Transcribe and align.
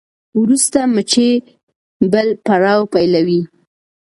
وروسته 0.39 0.79
مچۍ 0.93 1.31
بل 2.11 2.27
پړاو 2.45 2.81
پیلوي. 2.93 3.41